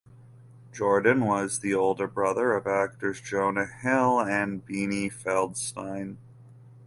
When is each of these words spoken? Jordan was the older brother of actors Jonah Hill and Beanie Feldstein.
Jordan 0.71 1.25
was 1.27 1.59
the 1.59 1.75
older 1.75 2.07
brother 2.07 2.53
of 2.53 2.65
actors 2.65 3.21
Jonah 3.21 3.67
Hill 3.67 4.19
and 4.19 4.65
Beanie 4.65 5.13
Feldstein. 5.13 6.17